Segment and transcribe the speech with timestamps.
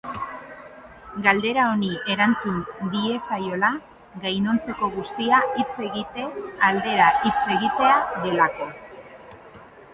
[1.25, 2.55] Galdera honi erantzun
[2.95, 3.71] diezaiola,
[4.25, 6.27] gainontzeko guztia hitz egite
[6.71, 7.95] aldera hitz egitea
[8.27, 8.75] delako.